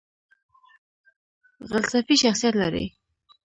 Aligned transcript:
غلسفي 1.71 2.15
شخصیت 2.23 2.55
لري. 2.61 2.85